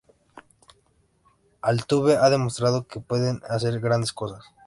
Altuve 1.61 2.15
ha 2.17 2.27
demostrado 2.31 2.87
que 2.87 2.99
puede 3.01 3.39
hacer 3.47 3.79
grandes 3.79 4.11
cosas. 4.11 4.43